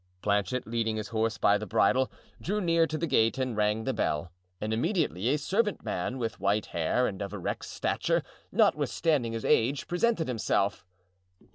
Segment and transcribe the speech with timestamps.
[0.23, 2.11] Planchet, leading his horse by the bridle,
[2.41, 6.39] drew near to the gate and rang the bell, and immediately a servant man with
[6.39, 10.87] white hair and of erect stature, notwithstanding his age, presented himself.